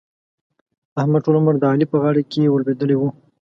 [0.99, 3.09] احمد؛ ټول عمر د علي په غاړه کې ور لوېدلی وو.